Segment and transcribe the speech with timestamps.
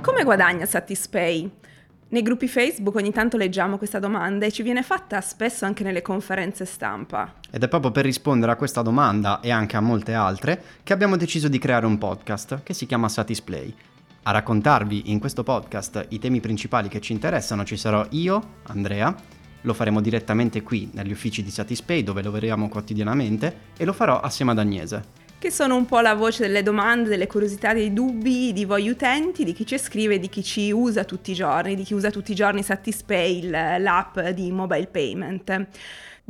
[0.00, 1.50] Come guadagna Satispay?
[2.08, 6.00] Nei gruppi Facebook ogni tanto leggiamo questa domanda e ci viene fatta spesso anche nelle
[6.00, 7.34] conferenze stampa.
[7.50, 11.18] Ed è proprio per rispondere a questa domanda e anche a molte altre che abbiamo
[11.18, 13.74] deciso di creare un podcast che si chiama Satisplay.
[14.22, 19.14] A raccontarvi in questo podcast i temi principali che ci interessano ci sarò io, Andrea,
[19.60, 24.52] lo faremo direttamente qui negli uffici di Satispay dove lavoriamo quotidianamente e lo farò assieme
[24.52, 28.66] ad Agnese che sono un po' la voce delle domande, delle curiosità, dei dubbi di
[28.66, 31.94] voi utenti, di chi ci scrive, di chi ci usa tutti i giorni, di chi
[31.94, 35.66] usa tutti i giorni Satispay, l'app di mobile payment.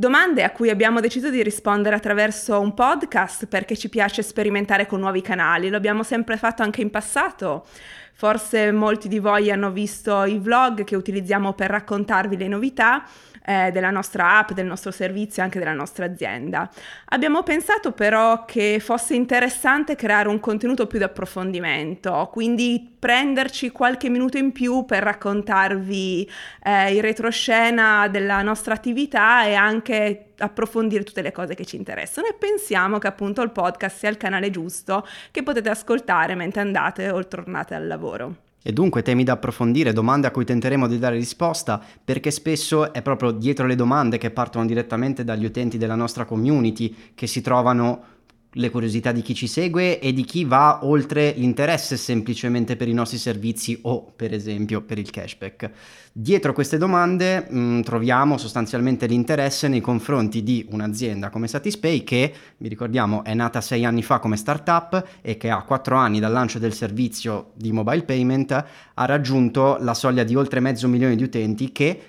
[0.00, 4.98] Domande a cui abbiamo deciso di rispondere attraverso un podcast perché ci piace sperimentare con
[4.98, 7.66] nuovi canali, lo abbiamo sempre fatto anche in passato.
[8.14, 13.04] Forse molti di voi hanno visto i vlog che utilizziamo per raccontarvi le novità
[13.44, 16.70] eh, della nostra app, del nostro servizio e anche della nostra azienda.
[17.06, 24.08] Abbiamo pensato però che fosse interessante creare un contenuto più di approfondimento, quindi prenderci qualche
[24.08, 26.30] minuto in più per raccontarvi
[26.62, 29.89] eh, il retroscena della nostra attività e anche
[30.38, 34.16] approfondire tutte le cose che ci interessano e pensiamo che appunto il podcast sia il
[34.16, 38.36] canale giusto che potete ascoltare mentre andate o tornate al lavoro.
[38.62, 43.00] E dunque temi da approfondire, domande a cui tenteremo di dare risposta, perché spesso è
[43.00, 48.18] proprio dietro le domande che partono direttamente dagli utenti della nostra community che si trovano
[48.54, 52.92] le curiosità di chi ci segue e di chi va oltre l'interesse semplicemente per i
[52.92, 55.70] nostri servizi o per esempio per il cashback.
[56.12, 62.32] Dietro queste domande mh, mm, troviamo sostanzialmente l'interesse nei confronti di un'azienda come Satispay che,
[62.56, 66.32] vi ricordiamo, è nata sei anni fa come startup e che a quattro anni dal
[66.32, 71.22] lancio del servizio di mobile payment ha raggiunto la soglia di oltre mezzo milione di
[71.22, 72.00] utenti che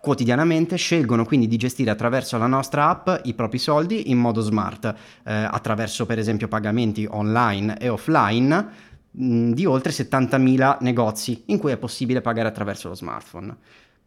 [0.00, 4.84] quotidianamente scelgono quindi di gestire attraverso la nostra app i propri soldi in modo smart,
[5.24, 8.68] eh, attraverso per esempio pagamenti online e offline
[9.10, 13.56] mh, mm, di oltre 70.000 negozi in cui è possibile pagare attraverso lo smartphone.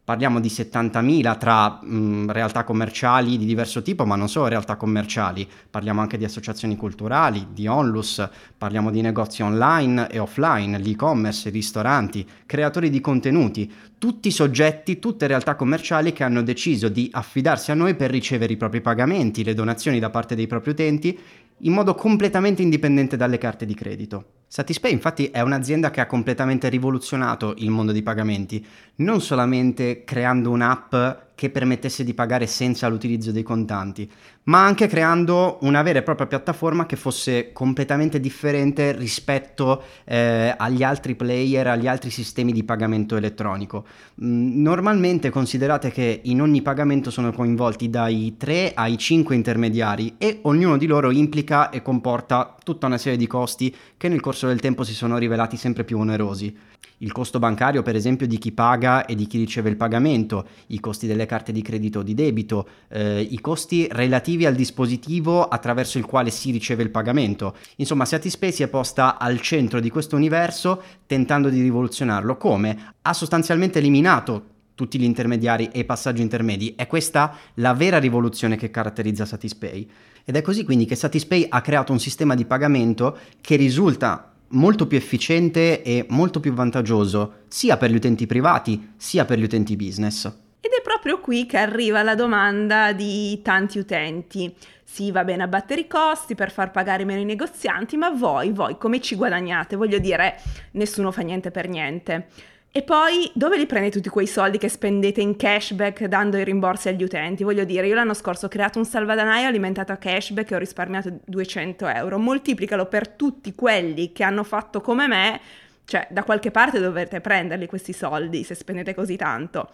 [0.04, 4.76] Parliamo di 70.000 tra mh, mm, realtà commerciali di diverso tipo, ma non solo realtà
[4.76, 8.28] commerciali, parliamo anche di associazioni culturali, di onlus,
[8.58, 15.54] parliamo di negozi online e offline, l'e-commerce, ristoranti, creatori di contenuti, tutti soggetti, tutte realtà
[15.54, 20.00] commerciali che hanno deciso di affidarsi a noi per ricevere i propri pagamenti, le donazioni
[20.00, 21.18] da parte dei propri utenti
[21.58, 24.24] in modo completamente indipendente dalle carte di credito.
[24.54, 28.64] Satispay infatti è un'azienda che ha completamente rivoluzionato il mondo dei pagamenti,
[28.98, 30.94] non solamente creando un'app
[31.34, 34.08] che permettesse di pagare senza l'utilizzo dei contanti,
[34.44, 40.82] ma anche creando una vera e propria piattaforma che fosse completamente differente rispetto eh, agli
[40.82, 43.86] altri player, agli altri sistemi di pagamento elettronico.
[44.22, 50.40] Mm, normalmente considerate che in ogni pagamento sono coinvolti dai 3 ai 5 intermediari e
[50.42, 54.60] ognuno di loro implica e comporta tutta una serie di costi che nel corso del
[54.60, 59.04] tempo si sono rivelati sempre più onerosi il costo bancario per esempio di chi paga
[59.04, 62.68] e di chi riceve il pagamento, i costi delle carte di credito o di debito,
[62.88, 67.54] eh, i costi relativi al dispositivo attraverso il quale si riceve il pagamento.
[67.76, 72.36] Insomma, Satispay si è posta al centro di questo universo tentando di rivoluzionarlo.
[72.36, 72.94] Come?
[73.02, 76.74] Ha sostanzialmente eliminato tutti gli intermediari e i passaggi intermedi.
[76.76, 79.88] È questa la vera rivoluzione che caratterizza Satispay.
[80.24, 84.86] Ed è così quindi che Satispay ha creato un sistema di pagamento che risulta molto
[84.86, 89.76] più efficiente e molto più vantaggioso sia per gli utenti privati sia per gli utenti
[89.76, 90.43] business.
[90.64, 94.50] Ed è proprio qui che arriva la domanda di tanti utenti.
[94.82, 98.78] Sì, va bene abbattere i costi per far pagare meno i negozianti, ma voi, voi
[98.78, 99.76] come ci guadagnate?
[99.76, 102.28] Voglio dire, nessuno fa niente per niente.
[102.72, 106.88] E poi dove li prendete tutti quei soldi che spendete in cashback dando i rimborsi
[106.88, 107.44] agli utenti?
[107.44, 111.18] Voglio dire, io l'anno scorso ho creato un salvadanaio alimentato a cashback e ho risparmiato
[111.26, 112.18] 200 euro.
[112.18, 115.40] Moltiplicalo per tutti quelli che hanno fatto come me,
[115.84, 119.68] cioè da qualche parte dovete prenderli questi soldi se spendete così tanto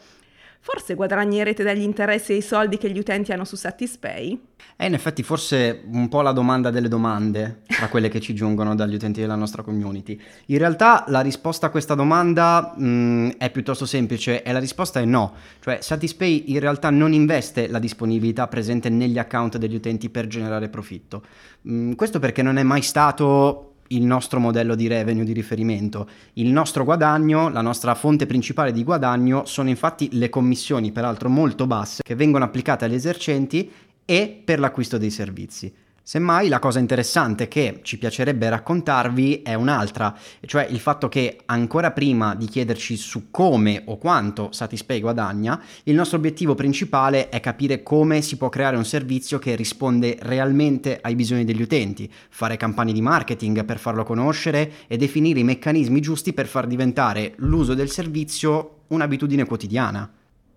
[0.62, 4.38] forse guadagnerete dagli interessi e i soldi che gli utenti hanno su Satispay?
[4.76, 8.74] È in effetti forse un po' la domanda delle domande tra quelle che ci giungono
[8.74, 10.20] dagli utenti della nostra community.
[10.46, 15.00] In realtà la risposta a questa domanda mh, mm, è piuttosto semplice e la risposta
[15.00, 15.34] è no.
[15.60, 20.68] Cioè Satispay in realtà non investe la disponibilità presente negli account degli utenti per generare
[20.68, 21.22] profitto.
[21.62, 26.08] Mh, mm, questo perché non è mai stato il nostro modello di revenue di riferimento.
[26.34, 31.66] Il nostro guadagno, la nostra fonte principale di guadagno sono infatti le commissioni, peraltro molto
[31.66, 33.70] basse, che vengono applicate agli esercenti
[34.04, 35.72] e per l'acquisto dei servizi.
[36.10, 40.12] Semmai la cosa interessante che ci piacerebbe raccontarvi è un'altra,
[40.44, 45.94] cioè il fatto che ancora prima di chiederci su come o quanto Satispay guadagna, il
[45.94, 51.14] nostro obiettivo principale è capire come si può creare un servizio che risponde realmente ai
[51.14, 56.32] bisogni degli utenti, fare campagne di marketing per farlo conoscere e definire i meccanismi giusti
[56.32, 60.10] per far diventare l'uso del servizio un'abitudine quotidiana.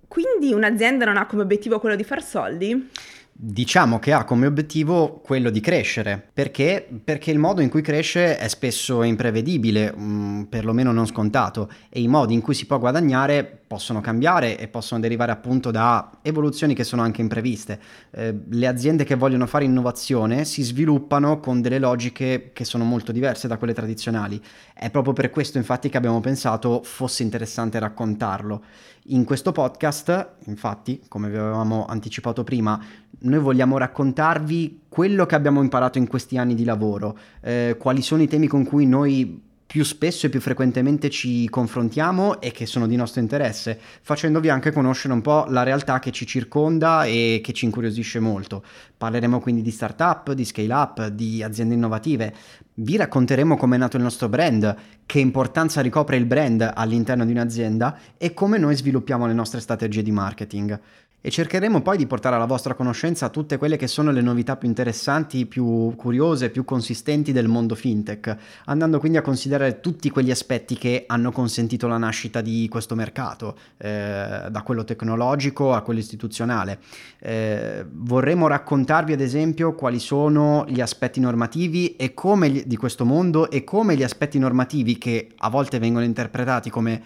[0.07, 2.89] Quindi un'azienda non ha come obiettivo quello di far soldi?
[3.35, 6.87] Diciamo che ha come obiettivo quello di crescere, perché?
[7.03, 11.99] Perché il modo in cui cresce è spesso imprevedibile, mh, mm, perlomeno non scontato, e
[11.99, 16.75] i modi in cui si può guadagnare possono cambiare e possono derivare appunto da evoluzioni
[16.75, 17.79] che sono anche impreviste.
[18.11, 23.11] Eh, le aziende che vogliono fare innovazione si sviluppano con delle logiche che sono molto
[23.11, 24.39] diverse da quelle tradizionali.
[24.75, 28.63] È proprio per questo infatti che abbiamo pensato fosse interessante raccontarlo.
[29.05, 32.79] In questo podcast, infatti, come vi avevamo anticipato prima,
[33.21, 38.21] noi vogliamo raccontarvi quello che abbiamo imparato in questi anni di lavoro, eh, quali sono
[38.21, 42.85] i temi con cui noi più spesso e più frequentemente ci confrontiamo e che sono
[42.85, 47.53] di nostro interesse, facendovi anche conoscere un po' la realtà che ci circonda e che
[47.53, 48.63] ci incuriosisce molto.
[48.95, 52.35] Parleremo quindi di startup, di scale up, di aziende innovative.
[52.75, 54.75] Vi racconteremo come è nato il nostro brand,
[55.07, 60.03] che importanza ricopre il brand all'interno di un'azienda e come noi sviluppiamo le nostre strategie
[60.03, 60.79] di marketing
[61.25, 64.67] e cercheremo poi di portare alla vostra conoscenza tutte quelle che sono le novità più
[64.67, 68.35] interessanti, più curiose, più consistenti del mondo fintech,
[68.65, 73.57] andando quindi a considerare tutti quegli aspetti che hanno consentito la nascita di questo mercato,
[73.77, 76.79] eh, da quello tecnologico a quello istituzionale.
[77.19, 83.63] Eh, vorremmo raccontarvi ad esempio quali sono gli aspetti normativi gli, di questo mondo e
[83.63, 87.01] come gli aspetti normativi che a volte vengono interpretati come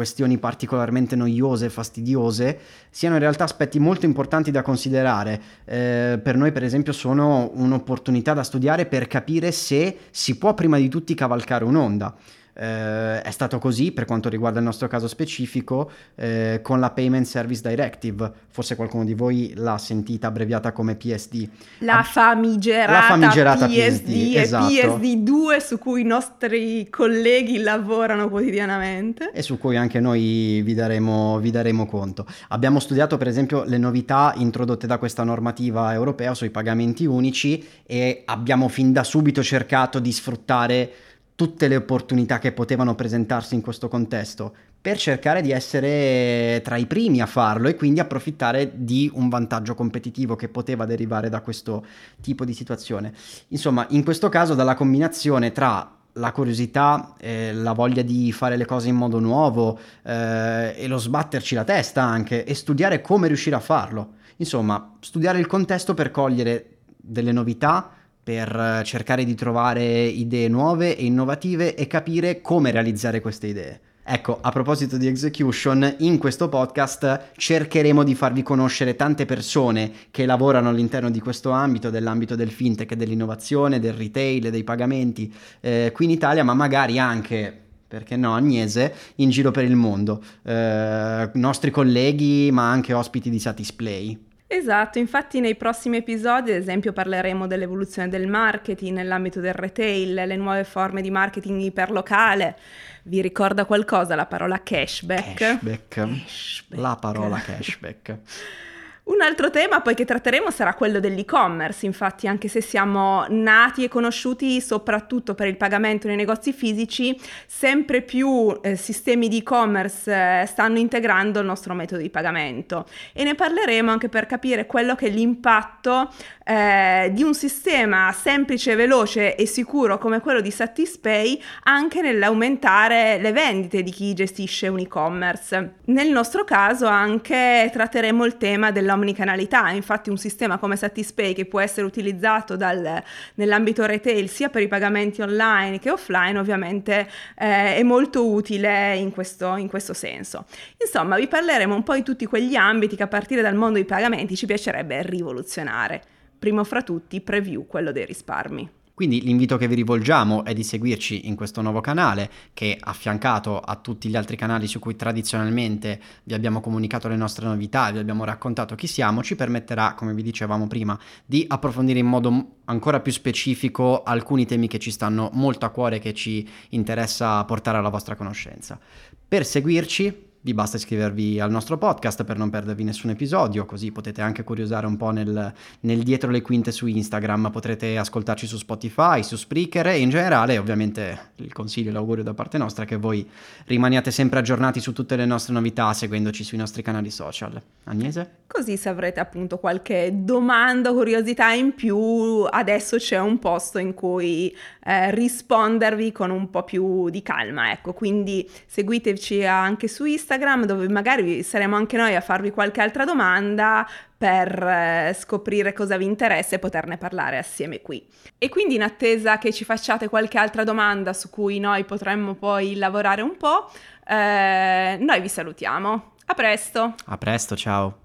[0.00, 2.58] questioni particolarmente noiose e fastidiose,
[2.88, 5.38] siano in realtà aspetti molto importanti da considerare.
[5.66, 10.78] Eh, per noi, per esempio, sono un'opportunità da studiare per capire se si può prima
[10.78, 12.14] di tutti cavalcare un'onda.
[12.60, 17.24] Eh, è stato così per quanto riguarda il nostro caso specifico eh, con la Payment
[17.24, 21.48] Service Directive, forse qualcuno di voi l'ha sentita abbreviata come PSD.
[21.78, 24.66] La famigerata, la famigerata PSD, PSD e esatto.
[24.66, 29.30] PSD2 su cui i nostri colleghi lavorano quotidianamente.
[29.32, 32.26] E su cui anche noi vi daremo, vi daremo conto.
[32.48, 38.20] Abbiamo studiato per esempio le novità introdotte da questa normativa europea sui pagamenti unici e
[38.26, 40.92] abbiamo fin da subito cercato di sfruttare
[41.40, 46.84] tutte le opportunità che potevano presentarsi in questo contesto per cercare di essere tra i
[46.84, 51.82] primi a farlo e quindi approfittare di un vantaggio competitivo che poteva derivare da questo
[52.20, 53.14] tipo di situazione.
[53.48, 58.66] Insomma, in questo caso dalla combinazione tra la curiosità, eh, la voglia di fare le
[58.66, 63.56] cose in modo nuovo eh, e lo sbatterci la testa anche e studiare come riuscire
[63.56, 64.16] a farlo.
[64.36, 71.04] Insomma, studiare il contesto per cogliere delle novità, per cercare di trovare idee nuove e
[71.04, 73.80] innovative e capire come realizzare queste idee.
[74.02, 80.26] Ecco, a proposito di execution, in questo podcast cercheremo di farvi conoscere tante persone che
[80.26, 86.06] lavorano all'interno di questo ambito, dell'ambito del fintech, dell'innovazione, del retail, dei pagamenti, eh, qui
[86.06, 87.56] in Italia, ma magari anche
[87.86, 90.22] perché no, Agnese, in giro per il mondo.
[90.42, 94.29] Eh, nostri colleghi, ma anche ospiti di Satisplay.
[94.52, 100.34] Esatto, infatti nei prossimi episodi ad esempio parleremo dell'evoluzione del marketing nell'ambito del retail, le
[100.34, 102.56] nuove forme di marketing iperlocale.
[103.04, 105.34] Vi ricorda qualcosa la parola cashback?
[105.34, 106.80] Cashback, cashback.
[106.80, 108.18] la parola cashback.
[109.02, 113.88] Un altro tema poi che tratteremo sarà quello dell'e-commerce, infatti anche se siamo nati e
[113.88, 120.46] conosciuti soprattutto per il pagamento nei negozi fisici, sempre più eh, sistemi di e-commerce eh,
[120.46, 125.06] stanno integrando il nostro metodo di pagamento e ne parleremo anche per capire quello che
[125.06, 126.12] è l'impatto
[126.44, 133.32] eh, di un sistema semplice, veloce e sicuro come quello di Satispay anche nell'aumentare le
[133.32, 135.74] vendite di chi gestisce un e-commerce.
[135.86, 141.46] Nel nostro caso anche tratteremo il tema della omnicanalità, infatti un sistema come Satispay che
[141.46, 143.02] può essere utilizzato dal,
[143.34, 149.10] nell'ambito retail sia per i pagamenti online che offline ovviamente eh, è molto utile in
[149.10, 150.46] questo, in questo senso.
[150.80, 153.84] Insomma vi parleremo un po' di tutti quegli ambiti che a partire dal mondo dei
[153.84, 156.02] pagamenti ci piacerebbe rivoluzionare.
[156.38, 158.79] Primo fra tutti, preview, quello dei risparmi.
[159.00, 163.76] Quindi l'invito che vi rivolgiamo è di seguirci in questo nuovo canale che affiancato a
[163.76, 168.24] tutti gli altri canali su cui tradizionalmente vi abbiamo comunicato le nostre novità, vi abbiamo
[168.24, 173.10] raccontato chi siamo, ci permetterà, come vi dicevamo prima, di approfondire in modo ancora più
[173.10, 178.14] specifico alcuni temi che ci stanno molto a cuore che ci interessa portare alla vostra
[178.16, 178.78] conoscenza.
[179.26, 184.22] Per seguirci vi basta iscrivervi al nostro podcast per non perdervi nessun episodio, così potete
[184.22, 189.22] anche curiosare un po' nel, nel dietro le quinte su Instagram, potrete ascoltarci su Spotify,
[189.22, 192.96] su Spreaker e in generale ovviamente il consiglio e l'augurio da parte nostra è che
[192.96, 193.28] voi
[193.66, 197.60] rimaniate sempre aggiornati su tutte le nostre novità seguendoci sui nostri canali social.
[197.84, 198.38] Agnese?
[198.46, 203.92] Così se avrete appunto qualche domanda o curiosità in più, adesso c'è un posto in
[203.92, 210.28] cui eh, rispondervi con un po' più di calma, ecco, quindi seguiteci anche su Instagram
[210.30, 215.96] Instagram dove magari saremo anche noi a farvi qualche altra domanda per eh, scoprire cosa
[215.96, 218.06] vi interessa e poterne parlare assieme qui.
[218.38, 222.76] E quindi in attesa che ci facciate qualche altra domanda su cui noi potremmo poi
[222.76, 223.70] lavorare un po',
[224.06, 226.12] eh, noi vi salutiamo.
[226.26, 226.94] A presto!
[227.06, 227.98] A presto, ciao!